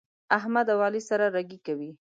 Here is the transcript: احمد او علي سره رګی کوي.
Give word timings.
احمد 0.37 0.67
او 0.73 0.79
علي 0.87 1.01
سره 1.09 1.25
رګی 1.35 1.59
کوي. 1.65 1.89